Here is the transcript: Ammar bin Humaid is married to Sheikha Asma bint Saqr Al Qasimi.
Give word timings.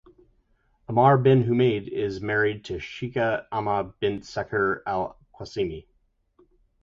Ammar 0.89 1.21
bin 1.21 1.43
Humaid 1.43 1.87
is 1.87 2.21
married 2.21 2.65
to 2.65 2.79
Sheikha 2.79 3.45
Asma 3.51 3.83
bint 3.99 4.23
Saqr 4.23 4.81
Al 4.87 5.15
Qasimi. 5.39 5.85